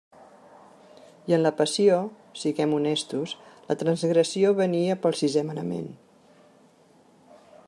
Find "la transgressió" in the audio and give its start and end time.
3.69-4.57